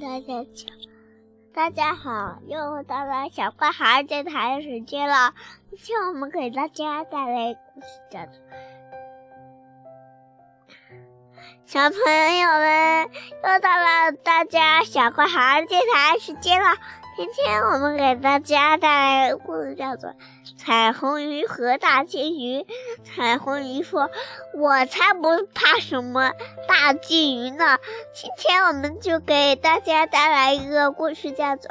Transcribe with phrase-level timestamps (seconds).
[0.00, 0.74] 大家讲，
[1.52, 5.34] 大家好，又到了小怪孩电台的时间了。
[5.68, 8.32] 今天我们给大家带来故事，叫做
[11.66, 11.98] 《小朋
[12.38, 13.08] 友们》。
[13.44, 16.78] 又到了大家小怪孩电台时间了。
[17.16, 20.10] 今天我们给大家带来的故事叫做
[20.56, 22.60] 《彩虹鱼和大金鱼》。
[23.04, 24.08] 彩虹鱼说
[24.56, 26.32] ：“我才不怕什么
[26.68, 27.78] 大金鱼呢！”
[28.14, 31.70] 今天我们就给大家带来一个故事，叫做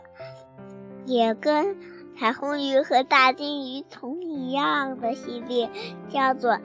[1.06, 1.78] 也跟
[2.20, 5.70] 彩虹鱼和大金鱼同一样的系列，
[6.10, 6.60] 叫做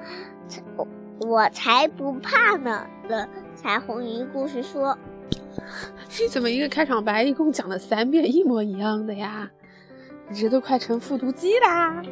[1.25, 4.95] “我才不怕呢”的彩虹鱼故事书。
[6.21, 9.51] 你怎么一个开场白一共讲了三遍一模一样的呀？
[10.31, 12.03] 你这都快成复读机啦！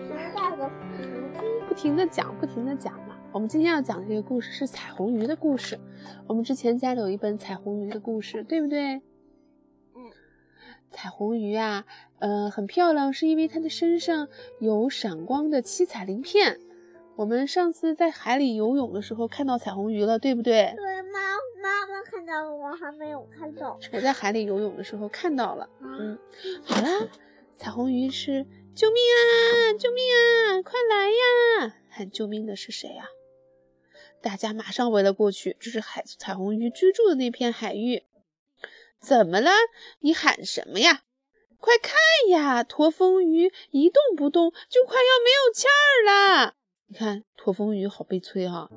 [1.66, 3.16] 不停的讲，不停的讲嘛。
[3.32, 5.80] 我们今天要讲的这个故事是彩虹鱼的故事。
[6.26, 8.96] 我们之前家里有一本彩虹鱼的故事，对不对？
[9.94, 10.10] 嗯。
[10.90, 11.86] 彩虹鱼啊，
[12.18, 14.28] 呃，很漂亮，是因为它的身上
[14.60, 16.58] 有闪光的七彩鳞片。
[17.16, 20.74] 我们上次在海里游泳的时候看到彩虹鱼了，对不对？
[22.40, 23.78] 我还没有看到。
[23.92, 25.68] 我在海里游泳的时候看到了。
[25.80, 26.18] 嗯，
[26.64, 27.08] 好啦，
[27.56, 29.72] 彩虹鱼是救命啊！
[29.78, 30.62] 救命啊！
[30.62, 31.76] 快来呀！
[31.90, 33.06] 喊救命的是谁呀？
[34.22, 35.56] 大家马上围了过去。
[35.60, 38.04] 这是海彩虹鱼居住的那片海域。
[39.00, 39.50] 怎么了？
[40.00, 41.02] 你喊什么呀？
[41.58, 41.94] 快看
[42.30, 42.64] 呀！
[42.64, 46.54] 驼峰鱼一动不动，就快要没有气儿了。
[46.86, 48.68] 你看，驼峰鱼好悲催啊，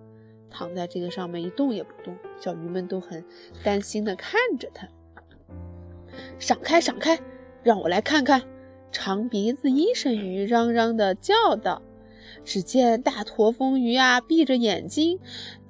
[0.56, 2.16] 躺在这个上面一动也不动。
[2.40, 3.26] 小鱼们都很
[3.62, 4.88] 担心地看着它。
[6.40, 7.20] 闪开，闪开，
[7.62, 8.42] 让我来看看！
[8.90, 11.82] 长鼻子医生鱼嚷嚷地叫道。
[12.46, 15.20] 只见大驼峰鱼啊，闭着眼睛，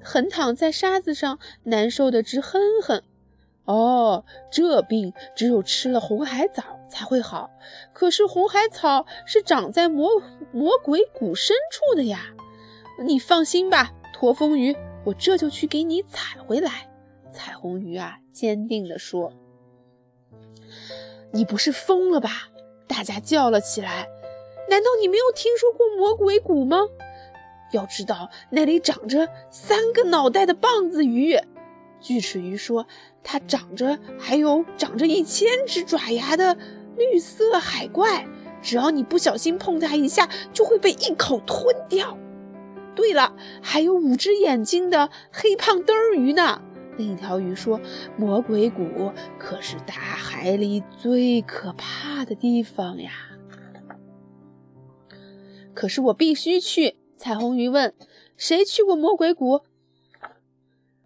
[0.04, 3.02] 横躺在沙子上，难受的直哼哼。
[3.66, 7.50] 哦，这病只有吃了红海藻才会好。
[7.94, 10.22] 可是红海草是长在魔
[10.52, 12.36] 魔鬼谷深处的呀。
[13.04, 16.90] 你放心吧，驼峰鱼，我这就去给你采回来。
[17.34, 19.34] 彩虹鱼啊，坚定地说
[21.34, 22.48] ：“你不是疯了吧？”
[22.88, 24.08] 大家叫了起来。
[24.70, 26.78] 难道你没有听说过魔鬼谷吗？
[27.74, 31.38] 要知道，那里长着三个脑袋的棒子鱼。
[32.00, 32.88] 锯齿鱼说
[33.22, 36.58] ：“它长着，还有长着一千只爪牙的
[36.96, 38.26] 绿色海怪，
[38.62, 42.18] 只要你不小心碰它一下，就会被一口吞掉。”
[42.96, 46.62] 对了，还有五只眼睛的黑胖墩儿鱼呢。
[46.98, 47.82] 另一条鱼说
[48.18, 53.12] ：“魔鬼谷可是大海里最可怕的地方呀。”
[55.76, 56.96] 可是我必须去。
[57.18, 57.94] 彩虹鱼问
[58.38, 59.62] ：“谁去过魔鬼谷？”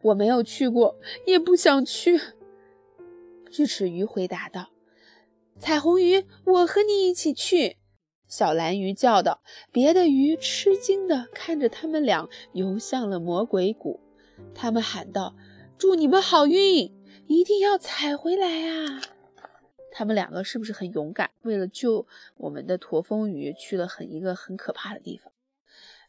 [0.04, 0.96] 我没有去过，
[1.26, 2.22] 也不想去。
[3.50, 4.70] 锯齿鱼回答道
[5.58, 7.78] ：“彩虹鱼，我和你一起去。”
[8.30, 9.42] 小蓝鱼叫道。
[9.74, 14.00] 别的鱼吃惊地看着他们俩游向了魔鬼谷。
[14.56, 15.36] 他们喊道
[15.78, 16.96] ：“祝你们好运，
[17.28, 19.02] 一定要采回来啊！”
[19.92, 21.32] 他们两个是不是很勇敢？
[21.42, 22.08] 为了救
[22.38, 25.34] 我们的驼峰鱼，去了很一个很可怕的地方。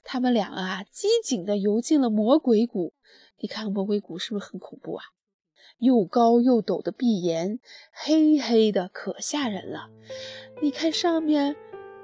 [0.04, 2.92] 他们俩啊，机警地游进了魔鬼谷。
[3.38, 5.04] 你看魔鬼谷是不是很恐怖啊？
[5.78, 7.58] 又高又陡的壁岩，
[7.90, 9.88] 黑黑的，可吓人了。
[10.60, 11.56] 你看上面。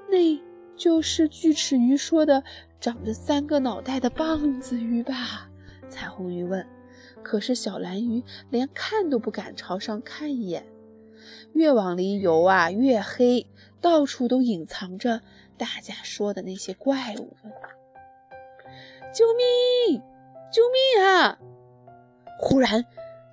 [0.09, 0.41] 那
[0.75, 2.43] 就是锯齿鱼说的
[2.79, 5.49] 长着三个脑袋的棒子鱼吧？
[5.89, 6.65] 彩虹鱼问。
[7.23, 10.65] 可是小蓝鱼连看都不敢朝上看一眼。
[11.53, 13.47] 越往里游啊，越黑，
[13.81, 15.21] 到处都隐藏着
[15.57, 17.51] 大家说的那些怪物们。
[19.13, 20.01] 救命！
[20.51, 21.37] 救命啊！
[22.39, 22.85] 忽然，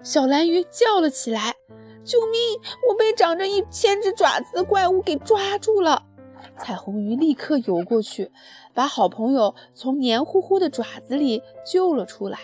[0.03, 1.55] 小蓝鱼叫了起来
[2.03, 2.41] ：“救命！
[2.89, 6.07] 我被长着一千只爪子的怪物给抓住了！”
[6.57, 8.31] 彩虹鱼立刻游过去，
[8.73, 12.39] 把好朋友从黏糊糊的爪子里救了出来。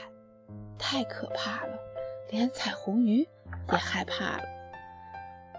[0.79, 1.79] 太可怕了，
[2.31, 3.19] 连彩虹鱼
[3.71, 4.43] 也害怕了。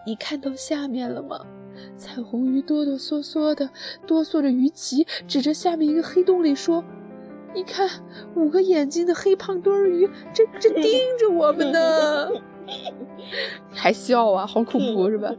[0.06, 1.46] 你看到下面了吗？
[1.96, 3.70] 彩虹鱼哆哆嗦嗦的
[4.06, 6.84] 哆嗦着鱼鳍，指着下面一个黑洞里说
[7.56, 7.90] ：“你看，
[8.36, 10.84] 五个眼睛的黑胖墩儿鱼正正盯
[11.18, 12.30] 着我们呢。
[13.72, 15.34] ”还笑啊，好恐怖是吧？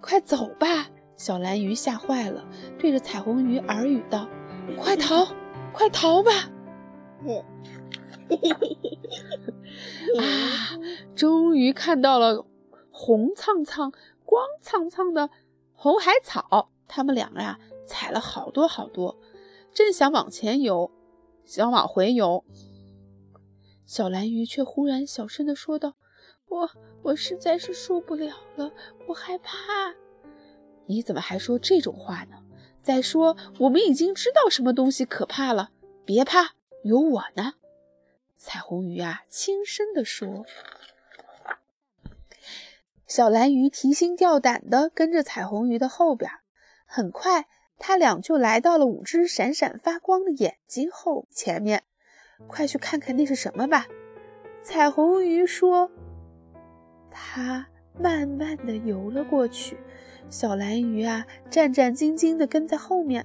[0.00, 0.88] 快走吧！
[1.18, 2.48] 小蓝鱼吓坏了，
[2.78, 4.26] 对着彩虹鱼耳语道
[4.78, 5.28] ：“快逃，
[5.72, 6.30] 快逃吧！”
[10.16, 10.22] 啊，
[11.16, 12.46] 终于看到了
[12.92, 13.90] 红灿灿、
[14.24, 15.28] 光灿灿的
[15.74, 16.70] 红海草。
[16.86, 19.18] 他们俩呀，采了好多好多，
[19.74, 20.90] 正想往前游，
[21.44, 22.44] 想往回游，
[23.84, 25.94] 小蓝鱼却忽然小声地说道
[26.48, 26.70] ：“我
[27.02, 28.72] 我实在是受不了了，
[29.08, 29.52] 我害怕。
[30.88, 32.42] 你怎么还说这种话呢？
[32.82, 35.70] 再说，我们已经知道什么东西可怕了。
[36.04, 37.54] 别怕，有我呢。
[38.36, 40.46] 彩虹鱼啊，轻声地说。
[43.06, 46.30] 小蓝鱼提心吊胆地跟着彩虹鱼的后边，
[46.86, 47.46] 很快，
[47.78, 51.84] 他俩就来到了五只闪闪发光的眼睛后前面。
[52.46, 53.86] 快去看看那是什么吧！
[54.62, 55.90] 彩虹鱼说。
[57.10, 57.66] 它
[58.00, 59.76] 慢慢地游了过去，
[60.28, 63.24] 小蓝鱼啊，战战兢兢地跟在后面。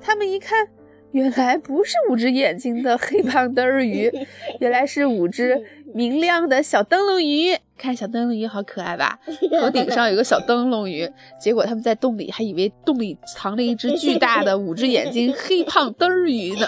[0.00, 0.68] 他们一看。
[1.12, 4.10] 原来不是五只眼睛的黑胖墩儿鱼，
[4.58, 5.64] 原来是五只
[5.94, 7.56] 明亮的小灯笼鱼。
[7.78, 9.20] 看小灯笼鱼好可爱吧？
[9.60, 11.08] 头顶上有个小灯笼鱼。
[11.40, 16.66] 结果他们在洞里还以为洞里藏了一只巨大的五只眼睛黑胖墩儿鱼呢，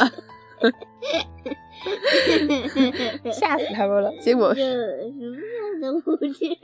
[3.32, 4.12] 吓死他们了。
[4.20, 5.36] 结果什么
[5.80, 6.56] 样的五只？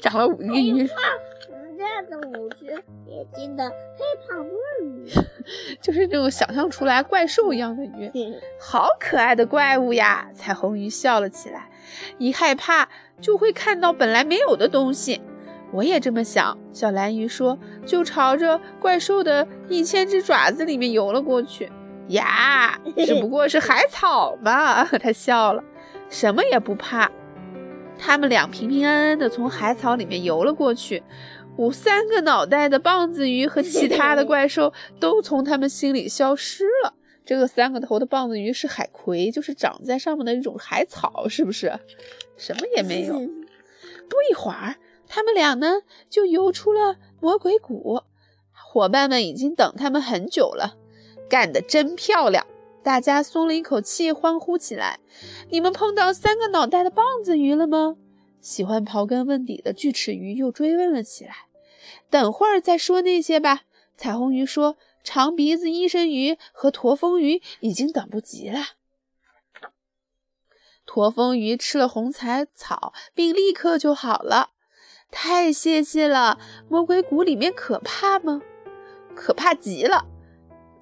[0.00, 0.88] 长了五个鱼。
[1.78, 2.66] 这样的五只
[3.06, 4.52] 眼睛的黑胖墩
[4.98, 5.08] 鱼，
[5.80, 8.10] 就是那种想象出来怪兽一样的鱼，
[8.60, 10.28] 好可爱的怪物呀！
[10.34, 11.70] 彩虹鱼笑了起来，
[12.18, 12.86] 一害怕
[13.18, 15.22] 就会看到本来没有的东西。
[15.72, 16.58] 我也这么想。
[16.70, 21.72] 小蓝鱼说，就朝着怪兽的一千只爪子里面游了过去。
[22.10, 24.84] 呀，只不过是海草嘛！
[24.98, 25.62] 他笑了，
[26.08, 27.10] 什么也不怕。
[27.98, 31.02] 他们俩平平安安的从海草里面游了过去。
[31.56, 36.94] 五三个脑袋的棒子鱼和其他的怪兽都从他们心里消失了。
[37.26, 41.78] 这个三个头的棒子鱼是海葵，就是长在上面的一种海草，是不是？
[42.38, 43.14] 什么也没有。
[44.08, 44.76] 不一会儿，
[45.06, 48.02] 他们俩呢就游出了魔鬼谷。
[48.52, 50.76] 伙伴们已经等他们很久了，
[51.30, 52.46] 干得真漂亮！
[52.82, 54.98] 大家松了一口气，欢呼起来。
[55.50, 57.96] 你们碰到三个脑袋的棒子鱼了吗？
[58.40, 61.34] 喜欢刨根问底的锯齿鱼又追问了起来
[62.10, 63.62] ：“等会儿再说那些吧。”
[63.96, 68.60] 彩虹鱼说：“长鼻子医生鱼和驼峰鱼已经等不及了。”
[70.86, 74.50] 驼峰鱼吃了红彩草，并立刻就好了。
[75.10, 76.38] 太谢谢了！
[76.68, 78.40] 魔鬼谷里面可怕吗？
[79.14, 80.06] 可怕极了！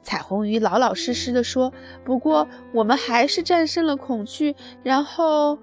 [0.08, 1.70] 彩虹鱼老老实实的说
[2.02, 5.58] ：“不过我们还是战胜了恐惧，然后……”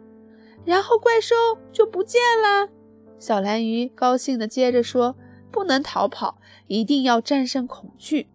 [0.64, 1.34] 然后怪兽
[1.72, 2.70] 就不见了。
[3.18, 5.16] 小蓝鱼高兴地接着说
[5.52, 6.38] ：“不能逃跑，
[6.68, 8.28] 一定要战胜恐惧。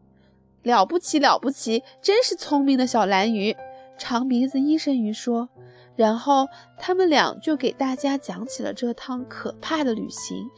[0.65, 3.57] 了不起，了不起，真是聪明的小蓝鱼。”
[3.97, 5.49] 长鼻子医生鱼说。
[5.97, 6.49] 然后
[6.79, 10.49] 他们俩就给大家讲起了这趟可怕的旅行，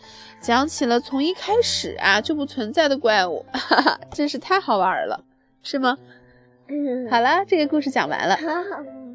[0.41, 5.25] 讲起了从一开始啊就不存在的怪物，哈哈，真是太好玩了，
[5.63, 5.97] 是吗？
[6.69, 7.09] 嗯。
[7.11, 8.37] 好了，这个故事讲完了，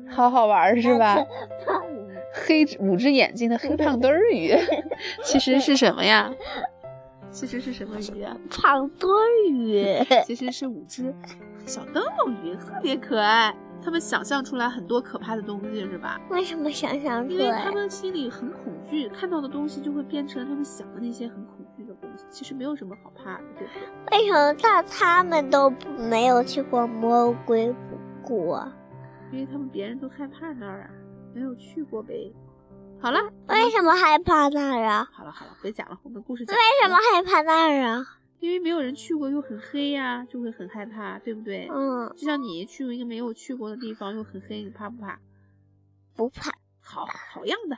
[0.09, 1.17] 好好玩是吧？
[2.33, 4.53] 黑五只眼睛的黑胖墩儿鱼，
[5.23, 6.31] 其实是什么呀？
[7.31, 8.35] 其实是什么鱼啊？
[8.49, 9.83] 胖墩儿鱼，
[10.25, 11.13] 其实是五只
[11.65, 13.53] 小灯笼鱼，特别可爱。
[13.83, 16.19] 他们想象出来很多可怕的东西，是吧？
[16.29, 17.43] 为什么想象出来？
[17.43, 21.56] 因为他们心里很恐惧，看到的东西就会变成他们想的那些很恐。
[22.29, 23.73] 其实没有什么好怕的，对不
[24.09, 24.19] 对？
[24.19, 27.73] 为什么他他们都没有去过魔鬼
[28.23, 28.55] 谷？
[29.31, 30.89] 因为他们别人都害怕那儿啊。
[31.33, 32.33] 没有去过呗。
[32.99, 33.19] 好了，
[33.49, 35.07] 为什么害怕那儿啊？
[35.11, 36.55] 好了好了，别讲了，我们故事讲。
[36.55, 38.03] 为什么害怕那儿啊？
[38.39, 41.67] 因为没有人去过，又很黑呀，就会很害怕，对不对？
[41.71, 42.11] 嗯。
[42.15, 45.19] 就像你去过一个没有去过的地方，又很黑，你怕不怕？
[46.15, 46.51] 不怕。
[46.81, 47.77] 好好样的，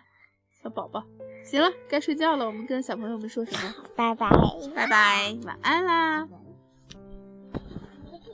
[0.63, 1.03] 小宝宝。
[1.43, 2.45] 行了，该睡觉了。
[2.45, 3.73] 我们跟小朋友们说什么？
[3.95, 4.29] 拜拜。
[4.75, 6.27] 拜拜，晚安啦。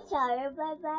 [0.08, 0.90] 小人拜拜。